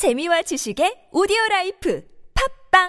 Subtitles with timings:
[0.00, 2.00] 재미와 지식의 오디오 라이프
[2.72, 2.88] 팟빵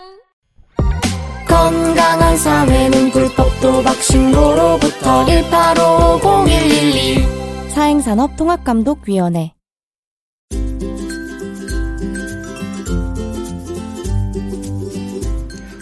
[1.46, 9.52] 건강한 사회는 불법도박 신고로부터 1850112 사행산업통합감독위원회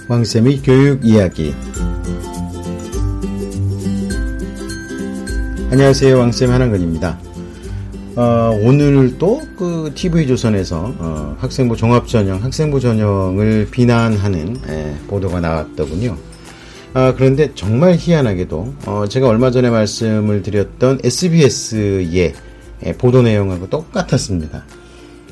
[0.09, 1.53] 왕쌤의 교육 이야기.
[5.69, 6.17] 안녕하세요.
[6.17, 7.28] 왕쌤 한한근입니다.
[8.19, 16.15] 어, 오늘 또 그 TV조선에서 어, 학생부 종합전형, 학생부 전형을 비난하는 예, 보도가 나왔더군요.
[16.93, 22.33] 아, 그런데 정말 희한하게도 어, 제가 얼마 전에 말씀을 드렸던 SBS의
[22.85, 24.63] 예, 보도 내용하고 똑같았습니다.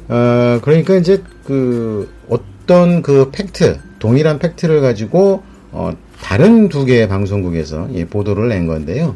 [0.09, 7.87] 어, 그러니까 이제 그 어떤 그 팩트, 동일한 팩트를 가지고 어, 다른 두 개의 방송국에서
[7.93, 9.15] 예, 보도를 낸 건데요.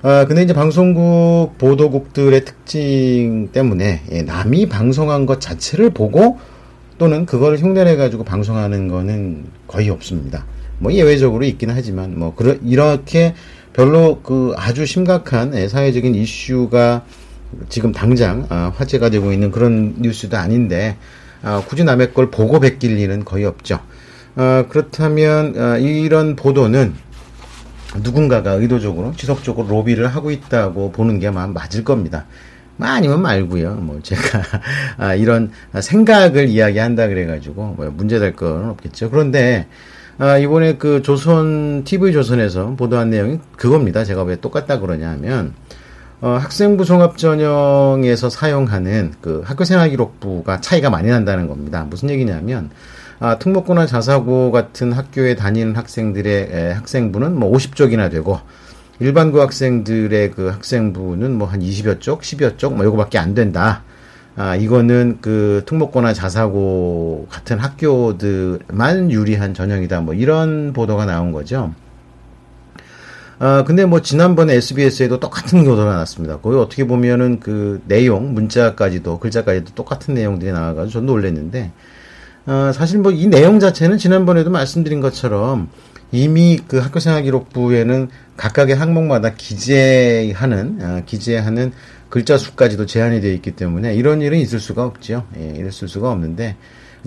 [0.00, 6.38] 아, 근데 이제 방송국 보도국들의 특징 때문에 예, 남이 방송한 것 자체를 보고
[6.98, 10.46] 또는 그걸 흉내내 가지고 방송하는 거는 거의 없습니다.
[10.78, 13.34] 뭐 예외적으로 있기는 하지만 뭐 그러, 이렇게
[13.72, 17.04] 별로 그 아주 심각한 예, 사회적인 이슈가
[17.68, 20.96] 지금 당장 아, 화제가 되고 있는 그런 뉴스도 아닌데
[21.42, 23.80] 아, 굳이 남의 걸 보고 베낄 일은 거의 없죠.
[24.36, 26.94] 아, 그렇다면 아, 이런 보도는
[27.96, 32.26] 누군가가 의도적으로 지속적으로 로비를 하고 있다고 보는 게 맞을 겁니다.
[32.76, 33.74] 뭐 아니면 말고요.
[33.74, 34.42] 뭐 제가
[34.98, 39.10] 아, 이런 생각을 이야기한다 그래가지고 뭐 문제될 건 없겠죠.
[39.10, 39.66] 그런데
[40.18, 44.04] 아, 이번에 그 조선 TV 조선에서 보도한 내용이 그겁니다.
[44.04, 45.54] 제가 왜 똑같다 그러냐면
[46.20, 51.86] 어, 학생부 종합 전형에서 사용하는 그 학교생활 기록부가 차이가 많이 난다는 겁니다.
[51.88, 52.70] 무슨 얘기냐면
[53.20, 58.38] 아, 특목고나 자사고 같은 학교에 다니는 학생들의 에, 학생부는 뭐 50쪽이나 되고
[59.00, 63.82] 일반고 학생들의 그 학생부는 뭐 한 20여 쪽, 10여 쪽, 뭐 요거밖에 안 된다.
[64.36, 70.00] 아, 이거는 그 특목고나 자사고 같은 학교들만 유리한 전형이다.
[70.02, 71.74] 뭐 이런 보도가 나온 거죠.
[73.40, 76.38] 아, 근데 뭐 지난번에 SBS에도 똑같은 보도가 나왔습니다.
[76.38, 81.72] 거기 어떻게 보면은 그 내용, 문자까지도, 글자까지도 똑같은 내용들이 나와가지고 전 놀랐는데,
[82.48, 85.68] 어, 사실 뭐 이 내용 자체는 지난번에도 말씀드린 것처럼
[86.12, 91.72] 이미 그 학교생활 기록부에는 각각의 항목마다 기재하는, 어, 기재하는
[92.08, 95.26] 글자 수까지도 제한이 되어 있기 때문에 이런 일은 있을 수가 없죠.
[95.38, 96.56] 예, 있을 수가 없는데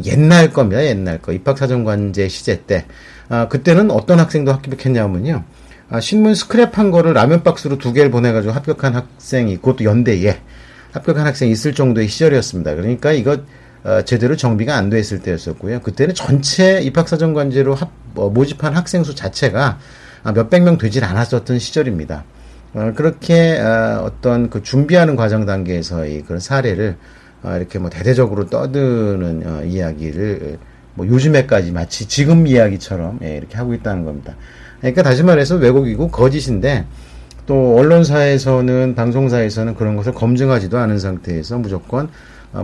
[0.05, 0.85] 옛날 겁니다.
[0.85, 1.33] 옛날 거.
[1.33, 2.85] 입학사정관제 시제 때.
[3.27, 5.43] 아, 그때는 어떤 학생도 합격했냐면요.
[5.89, 10.37] 아, 신문 스크랩한 거를 라면 박스로 두 개를 보내가지고 합격한 학생이, 그것도 연대에
[10.91, 12.75] 합격한 학생이 있을 정도의 시절이었습니다.
[12.75, 13.37] 그러니까 이거
[13.83, 15.81] 어, 제대로 정비가 안 돼 있을 때였었고요.
[15.81, 19.79] 그때는 전체 입학사정관제로 합, 어, 모집한 학생 수 자체가
[20.23, 22.23] 아, 몇백 명 되질 않았었던 시절입니다.
[22.73, 26.97] 어, 그렇게 어, 어떤 그 준비하는 과정 단계에서의 그런 사례를
[27.43, 30.59] 어, 이렇게 뭐 대대적으로 떠드는 어, 이야기를
[30.93, 34.35] 뭐 요즘에까지 마치 지금 이야기처럼 예, 이렇게 하고 있다는 겁니다.
[34.79, 36.85] 그러니까 다시 말해서 왜곡이고 거짓인데
[37.47, 42.09] 또 언론사에서는 방송사에서는 그런 것을 검증하지도 않은 상태에서 무조건 어,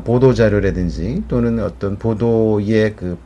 [0.03, 3.17] 보도 자료라든지 또는 어떤 보도의 그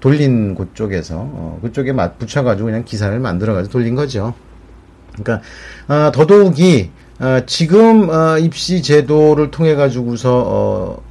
[0.00, 4.34] 돌린 곳 쪽에서 어, 그쪽에 맞 붙여가지고 그냥 기사를 만들어가지고 돌린 거죠.
[5.12, 5.46] 그러니까
[5.88, 6.90] 어, 더더욱이
[7.20, 11.02] 어, 지금 어, 입시 제도를 통해 가지고서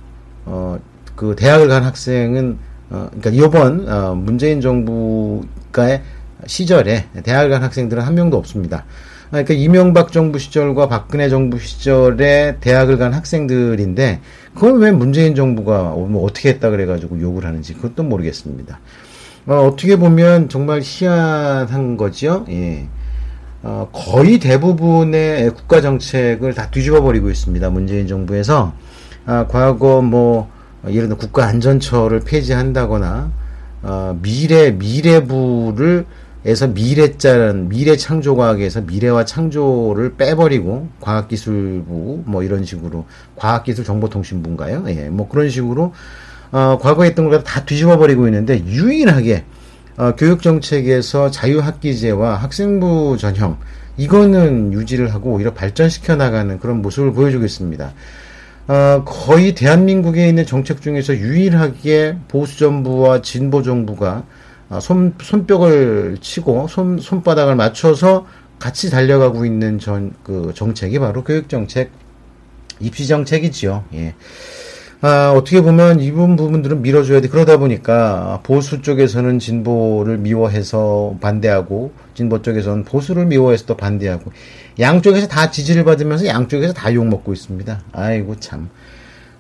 [0.45, 0.79] 어,
[1.15, 2.57] 그 대학을 간 학생은
[2.89, 6.03] 그러니까 이번 문재인 정부가의
[6.45, 8.85] 시절에 대학을 간 학생들은 한 명도 없습니다.
[9.33, 14.19] 그러니까 이명박 정부 시절과 박근혜 정부 시절에 대학을 간 학생들인데
[14.53, 18.79] 그걸 왜 문재인 정부가 뭐 어떻게 했다 그래가지고 욕을 하는지 그것도 모르겠습니다.
[19.47, 22.45] 어, 떻게 보면 정말 희한한 거죠.
[22.49, 22.85] 예.
[23.63, 27.71] 어, 거의 대부분의 국가 정책을 다 뒤집어 버리고 있습니다.
[27.71, 28.73] 문재인 정부에서
[29.25, 30.51] 아, 과거 뭐
[30.87, 33.31] 예를 들어 국가 안전처를 폐지한다거나
[33.81, 36.05] 어, 미래 미래부를
[36.45, 43.05] 에서 미래자는 미래 창조과학에서 미래와 창조를 빼버리고 과학기술부 뭐 이런 식으로
[43.37, 44.83] 과학기술정보통신부인가요?
[44.89, 45.93] 예, 뭐 그런 식으로
[46.51, 49.45] 어, 과거에 했던 걸 다 뒤집어 버리고 있는데 유일하게
[49.95, 53.57] 어, 교육정책에서 자유학기제와 학생부 전형
[53.95, 57.93] 이거는 유지를 하고 오히려 발전시켜 나가는 그런 모습을 보여주고 있습니다.
[58.67, 64.23] 어, 거의 대한민국에 있는 정책 중에서 유일하게 보수정부와 진보정부가 어,
[64.79, 68.25] 손, 손뼉을 치고 손, 손바닥을 맞춰서
[68.59, 71.91] 같이 달려가고 있는 전, 그 정책이 바로 교육정책,
[72.79, 73.83] 입시정책이지요.
[73.95, 74.15] 예.
[75.01, 77.27] 아, 어떻게 보면 이분 부분들은 밀어줘야 돼.
[77.27, 84.31] 그러다 보니까 보수 쪽에서는 진보를 미워해서 반대하고 진보 쪽에서는 보수를 미워해서 또 반대하고
[84.79, 87.81] 양쪽에서 다 지지를 받으면서 양쪽에서 다 욕먹고 있습니다.
[87.91, 88.69] 아이고 참.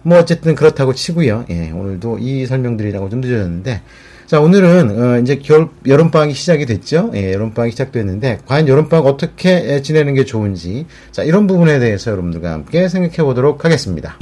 [0.01, 1.45] 뭐 어쨌든 그렇다고 치고요.
[1.49, 3.81] 예, 오늘도 이 설명드리라고 좀 늦어졌는데
[4.25, 7.11] 자 오늘은 어, 이제 겨울 여름 방학이 시작이 됐죠.
[7.13, 12.11] 예, 여름 방학이 시작됐는데 과연 여름 방학 어떻게 지내는 게 좋은지 자 이런 부분에 대해서
[12.11, 14.17] 여러분들과 함께 생각해 보도록 하겠습니다.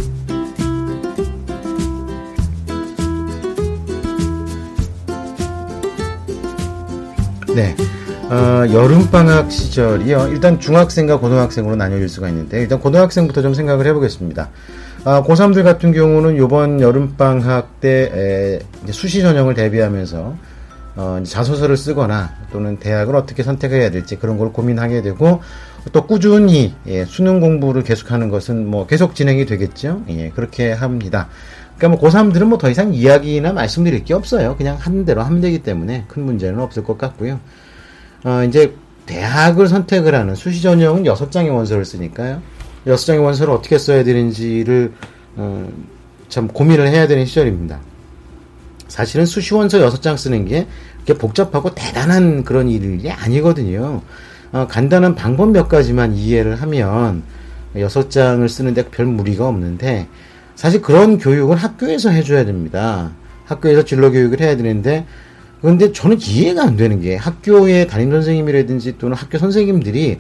[7.56, 7.76] 네.
[8.30, 10.30] 어, 여름방학 시절이요.
[10.32, 14.50] 일단 중학생과 고등학생으로 나뉘어질 수가 있는데, 일단 고등학생부터 좀 생각을 해보겠습니다.
[15.04, 20.36] 아, 고3들 같은 경우는 이번 여름방학 때 에, 수시 전형을 대비하면서
[20.96, 25.42] 어, 자소서를 쓰거나 또는 대학을 어떻게 선택해야 될지 그런 걸 고민하게 되고
[25.92, 30.04] 또 꾸준히 예, 수능 공부를 계속하는 것은 뭐 계속 진행이 되겠죠.
[30.10, 31.30] 예, 그렇게 합니다.
[31.78, 34.56] 그러니까 뭐 고3들은 뭐 더 이상 이야기나 말씀드릴 게 없어요.
[34.56, 37.40] 그냥 한 대로 하면 되기 때문에 큰 문제는 없을 것 같고요.
[38.24, 38.76] 어, 이제
[39.08, 42.40] 대학을 선택을 하는 수시 전형은 6장의 원서를 쓰니까요.
[42.86, 44.94] 6장의 원서를 어떻게 써야 되는지를
[45.36, 45.70] 어,
[46.30, 47.80] 참 고민을 해야 되는 시절입니다.
[48.88, 50.68] 사실은 수시 원서 6장 쓰는 게
[51.04, 54.02] 그렇게 복잡하고 대단한 그런 일이 아니거든요.
[54.52, 57.24] 어, 간단한 방법 몇 가지만 이해를 하면
[57.76, 60.08] 6장을 쓰는데 별 무리가 없는데
[60.56, 63.12] 사실 그런 교육은 학교에서 해줘야 됩니다.
[63.46, 65.06] 학교에서 진로 교육을 해야 되는데
[65.62, 70.18] 그런데 저는 이해가 안 되는 게 학교의 담임 선생님이라든지 또는 학교 선생님들이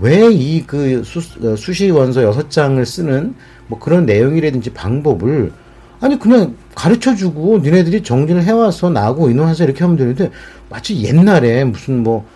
[0.00, 3.34] 왜 이 그 수시 원서 여섯 장을 쓰는
[3.68, 5.52] 뭐 그런 내용이라든지 방법을
[6.00, 10.30] 아니 그냥 가르쳐 주고 니네들이 정리를 해와서 나하고 의논해서 이렇게 하면 되는데
[10.68, 12.26] 마치 옛날에 무슨 뭐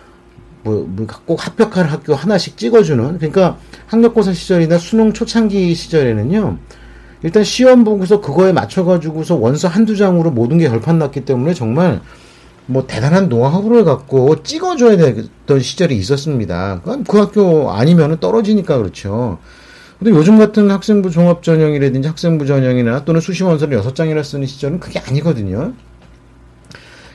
[0.63, 6.57] 뭐, 뭐, 꼭 합격할 학교 하나씩 찍어주는, 그러니까 학력고사 시절이나 수능 초창기 시절에는요,
[7.23, 12.01] 일단 시험 보고서 그거에 맞춰가지고서 원서 한두 장으로 모든 게 결판 났기 때문에 정말
[12.67, 16.81] 뭐 대단한 노하우를 갖고 찍어줘야 되던 시절이 있었습니다.
[16.83, 19.39] 그 학교 아니면 떨어지니까 그렇죠.
[19.97, 24.79] 근데 요즘 같은 학생부 종합 전형이라든지 학생부 전형이나 또는 수시 원서를 여섯 장이나 쓰는 시절은
[24.79, 25.73] 그게 아니거든요.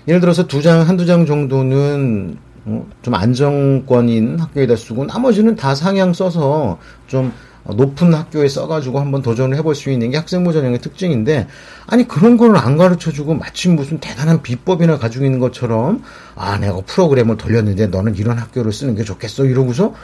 [0.08, 6.12] 예를 들어서 두 장, 한두 장 정도는 어, 좀 안정권인 학교에다 쓰고 나머지는 다 상향
[6.12, 7.32] 써서 좀
[7.64, 11.46] 높은 학교에 써가지고 한번 도전을 해볼 수 있는 게 학생부 전형의 특징인데
[11.86, 16.02] 아니 그런 거를 안 가르쳐주고 마침 무슨 대단한 비법이나 가지고 있는 것처럼
[16.34, 19.94] 아 내가 프로그램을 돌렸는데 너는 이런 학교를 쓰는 게 좋겠어 이러고서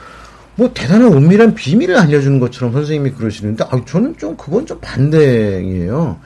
[0.55, 6.19] 뭐 대단한 은밀한 비밀을 알려주는 것처럼 선생님이 그러시는데 아 저는 좀 그건 좀 반대예요.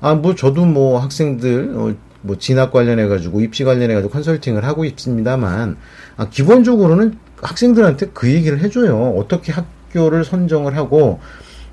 [0.00, 4.84] 아 뭐 저도 뭐 학생들 어, 뭐 진학 관련해 가지고 입시 관련해 가지고 컨설팅을 하고
[4.84, 5.76] 있습니다만
[6.16, 9.14] 아 기본적으로는 학생들한테 그 얘기를 해줘요.
[9.16, 11.20] 어떻게 학 학교를 선정을 하고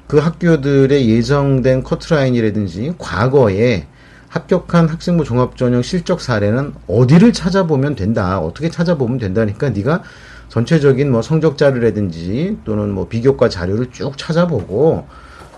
[0.07, 3.87] 그 학교들의 예정된 커트라인이라든지 과거에
[4.29, 8.39] 합격한 학생부 종합전형 실적 사례는 어디를 찾아보면 된다.
[8.39, 10.03] 어떻게 찾아보면 된다니까 네가
[10.47, 15.07] 전체적인 뭐 성적 자료라든지 또는 뭐 비교과 자료를 쭉 찾아보고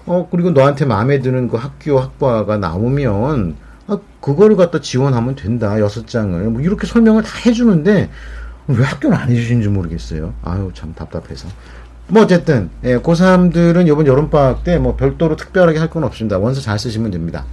[0.06, 3.56] 어 그리고 너한테 마음에 드는 그 학교 학과가 나오면
[3.88, 5.80] 아 그거를 갖다 지원하면 된다.
[5.80, 8.10] 여섯 장을 뭐 이렇게 설명을 다 해주는데
[8.68, 10.34] 왜 학교를 안 해주시는지 모르겠어요.
[10.44, 11.48] 아유 참 답답해서.
[12.08, 16.38] 뭐 어쨌든 예, 고3들은 이번 여름방학 때 뭐 별도로 특별하게 할 건 없습니다.
[16.38, 17.46] 원서 잘 쓰시면 됩니다.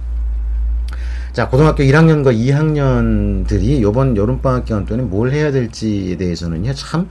[1.33, 7.07] 자, 고등학교 1학년과 2학년들이 이번 여름방학 기간 동안에 뭘 해야 될지에 대해서는요, 참,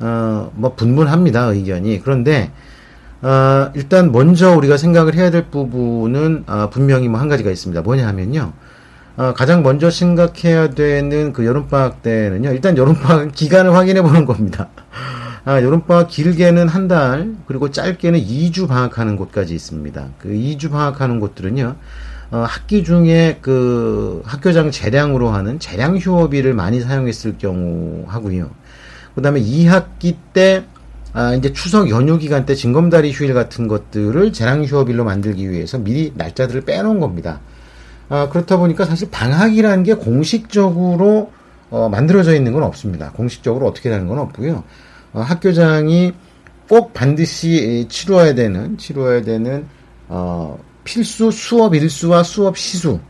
[0.00, 2.00] 어, 뭐, 분분합니다, 의견이.
[2.02, 2.50] 그런데,
[3.22, 7.82] 어, 일단 먼저 우리가 생각을 해야 될 부분은, 어, 분명히 뭐 한 가지가 있습니다.
[7.82, 8.52] 뭐냐 하면요,
[9.16, 14.68] 어, 가장 먼저 생각해야 되는 그 여름방학 때는요, 일단 여름방학 기간을 확인해 보는 겁니다.
[15.44, 20.08] 아, 여름방학 길게는 한 달, 그리고 짧게는 2주 방학하는 곳까지 있습니다.
[20.18, 21.76] 그 2주 방학하는 곳들은요,
[22.32, 28.50] 어, 학기 중에 그 학교장 재량으로 하는 재량 휴업일을 많이 사용했을 경우 하고요.
[29.14, 30.64] 그 다음에 2학기 때,
[31.14, 36.12] 아, 이제 추석 연휴 기간 때 징검다리 휴일 같은 것들을 재량 휴업일로 만들기 위해서 미리
[36.14, 37.40] 날짜들을 빼놓은 겁니다.
[38.10, 41.32] 아, 그렇다 보니까 사실 방학이라는 게 공식적으로
[41.70, 43.12] 어, 만들어져 있는 건 없습니다.
[43.12, 44.64] 공식적으로 어떻게 되는 건 없고요.
[45.12, 46.12] 어, 학교장이
[46.68, 49.66] 꼭 반드시 치루어야 되는 치루어야 되는
[50.08, 53.00] 어, 필수 수업 일수와 수업 시수.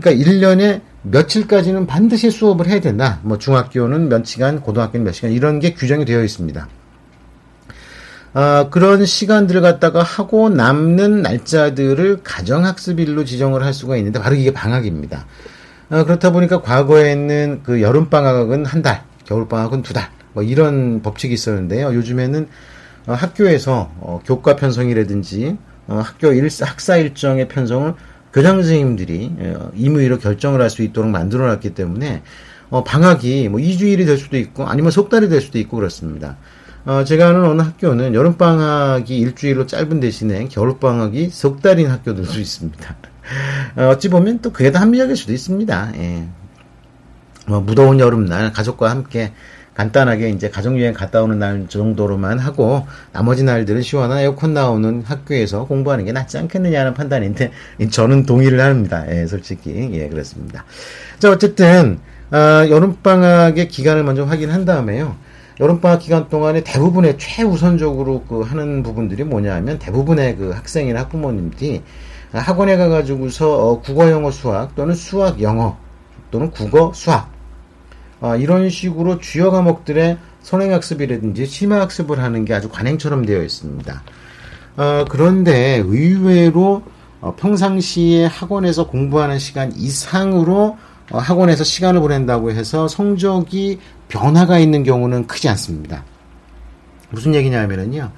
[0.00, 3.20] 그러니까 1년에 며칠까지는 반드시 수업을 해야 된다.
[3.22, 6.68] 뭐 중학교는 몇 시간, 고등학교는 몇 시간 이런 게 규정이 되어 있습니다.
[8.34, 15.26] 어, 그런 시간들을 갖다가 하고 남는 날짜들을 가정학습일로 지정을 할 수가 있는데 바로 이게 방학입니다.
[15.90, 21.92] 어, 그렇다 보니까 과거에는 그 여름방학은 한 달, 겨울방학은 두 달, 뭐 이런 법칙이 있었는데요.
[21.94, 22.46] 요즘에는
[23.08, 25.56] 어, 학교에서 어, 교과 편성이라든지
[25.88, 27.94] 어, 학교 일, 학사 일정의 편성을
[28.32, 32.22] 교장 선생님들이 어, 임의로 결정을 할 수 있도록 만들어 놨기 때문에
[32.70, 36.36] 어, 방학이 뭐 2주일이 될 수도 있고 아니면 석 달이 될 수도 있고 그렇습니다.
[36.84, 42.38] 어, 제가 아는 어느 학교는 여름 방학이 일주일로 짧은 대신에 겨울 방학이 석 달인 학교들도
[42.38, 42.96] 있습니다.
[43.76, 45.92] 어, 어찌 보면 또 그게 더 합리적일 수도 있습니다.
[45.96, 46.28] 예.
[47.48, 49.32] 뭐, 무더운 여름날 가족과 함께
[49.78, 56.04] 간단하게 이제 가족여행 갔다 오는 날 정도로만 하고 나머지 날들은 시원한 에어컨 나오는 학교에서 공부하는
[56.04, 57.52] 게 낫지 않겠느냐는 판단인데
[57.90, 59.04] 저는 동의를 합니다.
[59.08, 60.64] 예, 솔직히 예 그렇습니다.
[61.20, 62.00] 자 어쨌든
[62.32, 62.36] 어,
[62.68, 65.14] 여름방학의 기간을 먼저 확인한 다음에요.
[65.60, 71.82] 여름방학 기간 동안에 대부분의 최우선적으로 그 하는 부분들이 뭐냐 하면 대부분의 그 학생이나 학부모님들이
[72.32, 75.78] 학원에 가가지고서 어, 국어, 영어, 수학 또는 수학, 영어
[76.32, 77.37] 또는 국어, 수학
[78.20, 84.02] 어, 이런 식으로 주요 과목들의 선행학습이라든지 심화학습을 하는 게 아주 관행처럼 되어 있습니다.
[84.76, 86.82] 어, 그런데 의외로
[87.20, 90.78] 어, 평상시에 학원에서 공부하는 시간 이상으로
[91.10, 96.04] 어, 학원에서 시간을 보낸다고 해서 성적이 변화가 있는 경우는 크지 않습니다.
[97.10, 98.10] 무슨 얘기냐면은요.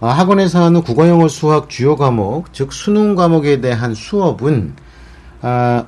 [0.00, 4.74] 어, 학원에서 하는 국어, 영어, 수학 주요 과목, 즉 수능 과목에 대한 수업은
[5.42, 5.84] 아,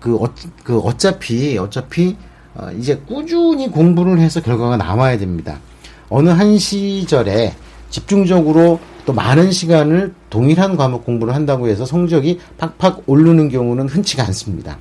[0.00, 0.28] 그, 어,
[0.62, 2.16] 그 어차피 어차피
[2.58, 5.58] 어, 이제 꾸준히 공부를 해서 결과가 나와야 됩니다.
[6.08, 7.54] 어느 한 시절에
[7.90, 14.78] 집중적으로 또 많은 시간을 동일한 과목 공부를 한다고 해서 성적이 팍팍 오르는 경우는 흔치가 않습니다.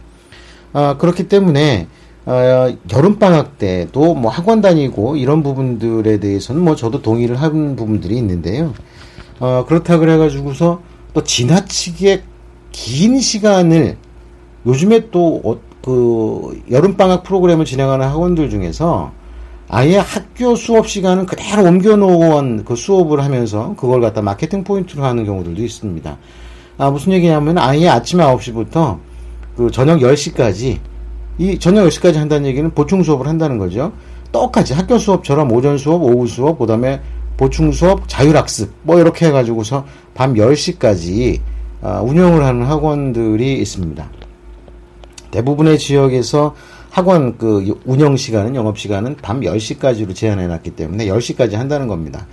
[0.74, 1.88] 어, 그렇기 때문에
[2.25, 8.74] 어, 여름방학 때도 뭐 학원 다니고 이런 부분들에 대해서는 뭐 저도 동의를 한 부분들이 있는데요.
[9.39, 10.82] 어, 그렇다 그래가지고서
[11.13, 12.24] 또 지나치게
[12.72, 13.98] 긴 시간을
[14.65, 19.12] 요즘에 또 어, 그 여름방학 프로그램을 진행하는 학원들 중에서
[19.70, 25.62] 아예 학교 수업 시간은 그대로 옮겨놓은 그 수업을 하면서 그걸 갖다 마케팅 포인트로 하는 경우들도
[25.62, 26.18] 있습니다.
[26.80, 28.98] 아, 무슨 얘기냐면 아예 아침 9시부터
[29.56, 30.80] 그 저녁 10시까지
[31.38, 33.92] 이 저녁 10시까지 한다는 얘기는 보충 수업을 한다는 거죠.
[34.32, 37.00] 똑같이 학교 수업처럼 오전 수업, 오후 수업, 그 다음에
[37.38, 41.42] 보충 수업, 자율학습 뭐 이렇게 해가지고서 밤 10시까지
[41.84, 44.25] 아, 운영을 하는 학원들이 있습니다.
[45.32, 46.55] 대부분의 지역에서
[46.89, 52.25] 학원 그 운영 시간은 영업 시간은 밤 10시까지로 제한해 놨기 때문에 10시까지 한다는 겁니다.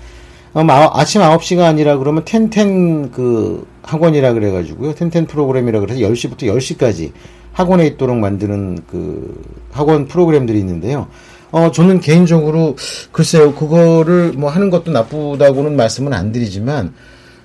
[0.54, 4.94] 음, 아, 침 9시가 아니라 그러면 텐텐 그 학원이라 그래 가지고요.
[4.94, 7.12] 텐텐 프로그램이라 그래서 10시부터 10시까지
[7.52, 11.08] 학원에 있도록 만드는 그 학원 프로그램들이 있는데요.
[11.50, 12.76] 어, 저는 개인적으로
[13.12, 13.54] 글쎄요.
[13.54, 16.94] 그거를 뭐 하는 것도 나쁘다고는 말씀은 안 드리지만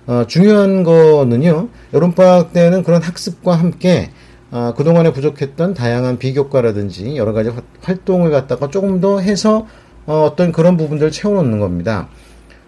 [0.05, 1.67] 어, 중요한 거는요.
[1.93, 4.11] 여름방학 때는 그런 학습과 함께
[4.51, 7.51] 어, 그동안에 부족했던 다양한 비교과라든지 여러 가지
[7.81, 9.67] 활동을 갖다가 조금 더 해서
[10.05, 12.07] 어, 떤 그런 부분들을 채워놓는 겁니다.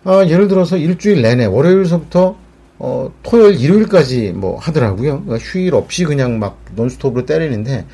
[0.04, 2.36] 어, 예를 들어서 일주일 내내 월요일서부터
[2.80, 5.24] 어, 토요일, 일요일까지 뭐 하더라고요.
[5.24, 7.86] 그러니까 휴일 없이 그냥 막 논스톱으로 때리는데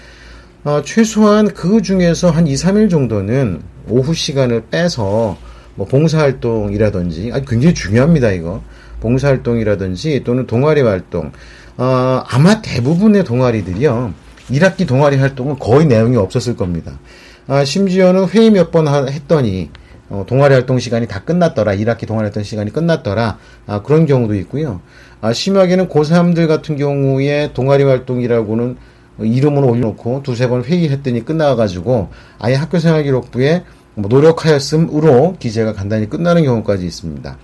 [0.64, 5.38] 어, 최소한 그 중에서 한 2, 3일 정도는 오후 시간을 빼서
[5.76, 8.64] 뭐 봉사활동이라든지 아 굉장히 중요합니다 이거
[9.02, 11.32] 봉사활동이라든지 또는 동아리 활동
[11.78, 14.14] 어, 아마 대부분의 동아리들이요.
[14.52, 17.00] 1학기 동아리 활동은 거의 내용이 없었을 겁니다.
[17.48, 19.70] 아, 심지어는 회의 몇 번 했더니
[20.10, 21.74] 어, 동아리 활동 시간이 다 끝났더라.
[21.76, 23.38] 1학기 동아리 활동 시간이 끝났더라.
[23.68, 24.82] 아, 그런 경우도 있고요.
[25.22, 28.78] 아, 심하게는 고3들 같은 경우에 동아리 활동이라고는
[29.20, 33.64] 이름을 올려놓고 두세 번 회의했더니 끝나가지고 아예 학교생활 기록부에
[33.96, 37.38] 뭐 노력하였음으로 기재가 간단히 끝나는 경우까지 있습니다.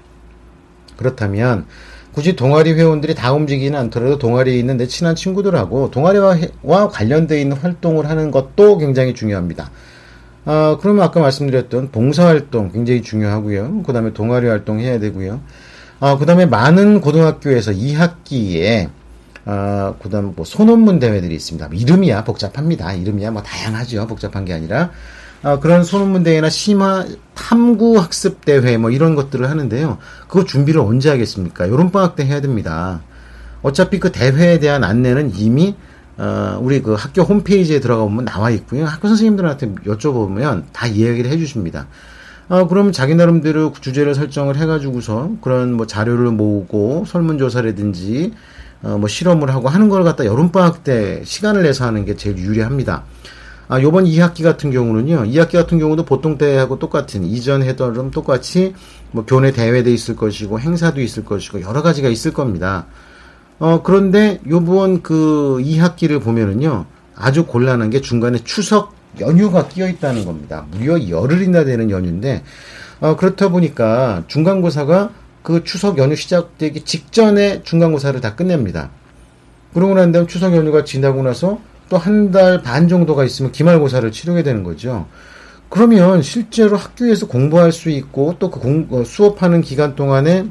[0.98, 1.66] 그렇다면
[2.14, 8.10] 굳이 동아리 회원들이 다 움직이지는 않더라도 동아리에 있는 내 친한 친구들하고 동아리와 관련되어 있는 활동을
[8.10, 9.72] 하는 것도 굉장히 중요합니다.
[10.44, 13.84] 아, 그러면 아까 말씀드렸던 봉사활동 굉장히 중요하고요.
[13.84, 15.40] 그 다음에 동아리 활동 해야 되고요.
[16.00, 18.90] 아, 그 다음에 많은 고등학교에서 2학기에
[19.46, 21.70] 아, 그 다음 뭐 소논문 대회들이 있습니다.
[21.72, 22.94] 이름이야 복잡합니다.
[22.94, 24.08] 이름이야 뭐 다양하죠.
[24.08, 24.92] 복잡한 게 아니라.
[25.44, 29.98] 아, 그런 소논문 대회나 심화 탐구 학습 대회 뭐 이런 것들을 하는데요.
[30.28, 31.70] 그거 준비를 언제 하겠습니까?
[31.70, 33.02] 여름 방학 때 해야 됩니다.
[33.64, 35.76] 어차피 그 대회에 대한 안내는 이미
[36.18, 38.86] 어, 우리 그 학교 홈페이지에 들어가 보면 나와 있고요.
[38.86, 41.88] 학교 선생님들한테 여쭤보면 다 이야기를 해주십니다.
[42.48, 48.34] 어, 그럼 자기 나름대로 주제를 설정을 해가지고서 그런 뭐 자료를 모으고 설문조사라든지
[48.84, 53.06] 어, 뭐 실험을 하고 하는 걸 갖다 여름방학 때 시간을 내서 하는 게 제일 유리합니다.
[53.72, 58.74] 아, 요번 2학기 같은 경우는요, 2학기 같은 경우도 보통 때하고 똑같은, 이전 해던 똑같이,
[59.12, 62.88] 뭐, 교내 대회도 있을 것이고, 행사도 있을 것이고, 여러 가지가 있을 겁니다.
[63.60, 66.86] 어, 그런데 요번 그 2학기를 보면은요,
[67.16, 70.66] 아주 곤란한 게 중간에 추석 연휴가 끼어 있다는 겁니다.
[70.72, 72.44] 무려 열흘이나 되는 연휴인데,
[73.00, 75.12] 어, 그렇다 보니까 중간고사가
[75.44, 78.90] 그 추석 연휴 시작되기 직전에 중간고사를 다 끝냅니다.
[79.74, 84.44] 그러고 난 다음 추석 연휴가 지나고 나서 또 한 달 반 정도가 있으면 기말고사를 치르게
[84.44, 85.08] 되는 거죠.
[85.70, 90.46] 그러면 실제로 학교에서 공부할 수 있고 또그 어, 수업하는 기간 동안에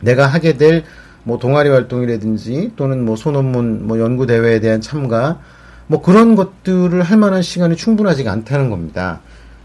[0.00, 0.84] 내가 하게 될
[1.24, 5.38] 뭐 동아리 활동이라든지 또는 뭐 소논문 뭐 연구 대회에 대한 참가
[5.86, 9.20] 뭐 그런 것들을 할 만한 시간이 충분하지가 않다는 겁니다.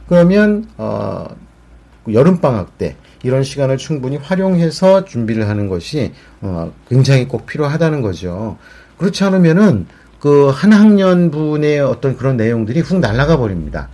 [0.07, 1.25] 그러면 어
[2.11, 8.57] 여름 방학 때 이런 시간을 충분히 활용해서 준비를 하는 것이 어 굉장히 꼭 필요하다는 거죠.
[8.97, 9.87] 그렇지 않으면은
[10.19, 13.89] 그 한 학년분의 어떤 그런 내용들이 훅 날아가 버립니다.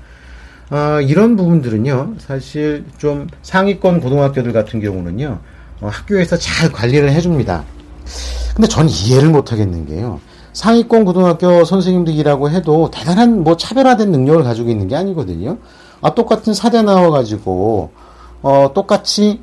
[0.69, 5.39] 어, 이런 부분들은요, 사실 좀 상위권 고등학교들 같은 경우는요,
[5.81, 7.63] 어, 학교에서 잘 관리를 해줍니다.
[8.55, 10.19] 근데 전 이해를 못 하겠는 게요.
[10.53, 15.57] 상위권 고등학교 선생님들이라고 해도 대단한 뭐 차별화된 능력을 가지고 있는 게 아니거든요.
[16.01, 17.91] 아, 똑같은 사대 나와가지고,
[18.41, 19.41] 어, 똑같이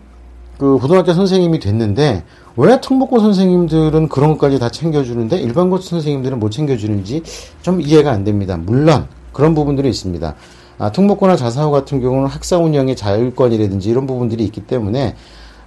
[0.59, 2.25] 그 고등학교 선생님이 됐는데,
[2.57, 7.23] 왜 특목고 선생님들은 그런 것까지 다 챙겨주는데 일반고 선생님들은 못 챙겨주는지
[7.62, 8.57] 좀 이해가 안 됩니다.
[8.57, 10.35] 물론 그런 부분들이 있습니다.
[10.78, 15.14] 아, 특목고나 자사고 같은 경우는 학사 운영의 자율권이라든지 이런 부분들이 있기 때문에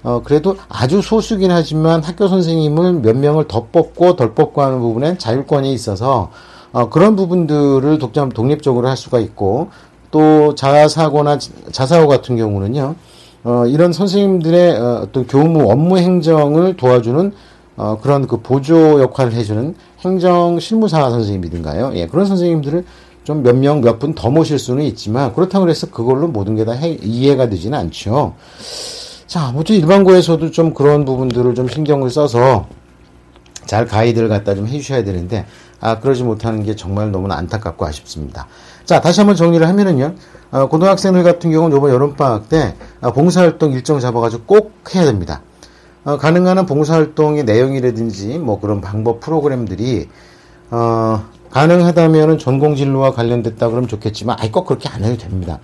[0.03, 5.17] 어, 그래도 아주 소수긴 하지만 학교 선생님을 몇 명을 더 뽑고 덜 뽑고 하는 부분엔
[5.17, 6.31] 자율권이 있어서
[6.73, 9.69] 어, 그런 부분들을 독점 독립적으로 할 수가 있고
[10.11, 11.37] 또 자사고나
[11.71, 12.95] 자사고 같은 경우는요
[13.43, 17.31] 어, 이런 선생님들의 어, 어떤 교무 업무 행정을 도와주는
[17.75, 22.85] 어, 그런 그 보조 역할을 해주는 행정 실무사 선생님이든가요 예, 그런 선생님들을
[23.23, 26.75] 좀 몇 명, 몇 분 더 모실 수는 있지만, 그렇다고 해서 그걸로 모든 게 다
[26.75, 28.35] 이해가 되지는 않죠.
[29.27, 32.67] 자, 아무튼 일반고에서도 좀 그런 부분들을 좀 신경을 써서
[33.65, 35.45] 잘 가이드를 갖다 좀 해주셔야 되는데,
[35.79, 38.47] 아, 그러지 못하는 게 정말 너무나 안타깝고 아쉽습니다.
[38.85, 40.15] 자, 다시 한번 정리를 하면은요,
[40.51, 45.41] 어, 고등학생들 같은 경우는 이번 여름방학 때 어, 봉사활동 일정 잡아가지고 꼭 해야 됩니다.
[46.03, 50.09] 어, 가능한 한 봉사활동의 내용이라든지 뭐 그런 방법 프로그램들이,
[50.69, 55.59] 어, 가능하다면 전공 진로와 관련됐다 그러면 좋겠지만 아이 꼭 그렇게 안 해도 됩니다.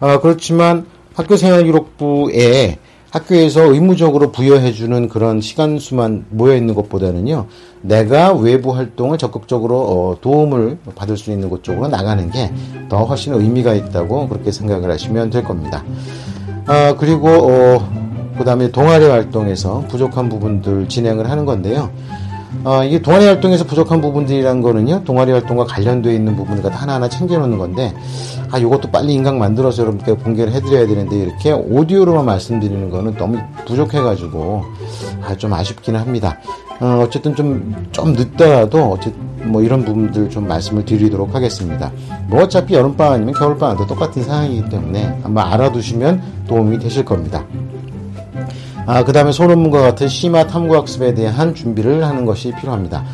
[0.00, 2.78] 어, 그렇지만 학교생활기록부에
[3.14, 7.46] 학교에서 의무적으로 부여해주는 그런 시간 수만 모여 있는 것보다는요,
[7.82, 12.50] 내가 외부 활동을 적극적으로 어, 도움을 받을 수 있는 곳 쪽으로 나가는 게
[12.88, 15.84] 더 훨씬 의미가 있다고 그렇게 생각을 하시면 될 겁니다.
[16.66, 21.90] 아, 그리고 어, 그 다음에 동아리 활동에서 부족한 부분들 진행을 하는 건데요.
[22.62, 27.92] 어, 이게 동아리 활동에서 부족한 부분들이란 거는요, 동아리 활동과 관련되어 있는 부분을 하나하나 챙겨놓는 건데,
[28.50, 34.64] 아, 요것도 빨리 인강 만들어서 여러분께 공개를 해드려야 되는데, 이렇게 오디오로만 말씀드리는 거는 너무 부족해가지고,
[35.22, 36.38] 아, 좀 아쉽기는 합니다.
[36.80, 41.92] 어, 어쨌든 좀, 좀 늦더라도, 어쨌든 뭐 이런 부분들 좀 말씀을 드리도록 하겠습니다.
[42.28, 47.44] 뭐 어차피 여름방학 아니면 겨울방학도 똑같은 상황이기 때문에 한번 알아두시면 도움이 되실 겁니다.
[48.86, 53.04] 아, 그 다음에 소논문과 같은 심화 탐구학습에 대한 준비를 하는 것이 필요합니다.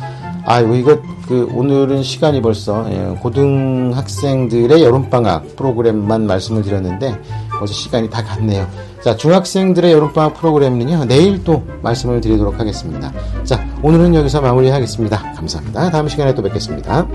[0.43, 7.15] 아, 이거, 그, 오늘은 시간이 벌써, 예, 고등학생들의 여름방학 프로그램만 말씀을 드렸는데,
[7.57, 8.67] 벌써 시간이 다 갔네요.
[9.03, 13.11] 자, 중학생들의 여름방학 프로그램은요, 내일 또 말씀을 드리도록 하겠습니다.
[13.43, 15.33] 자, 오늘은 여기서 마무리하겠습니다.
[15.33, 15.91] 감사합니다.
[15.91, 17.07] 다음 시간에 또 뵙겠습니다.